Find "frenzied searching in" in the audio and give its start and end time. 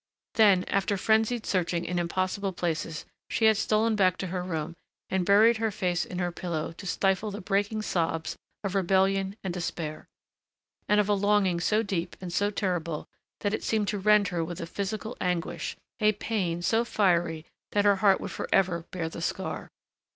0.97-1.99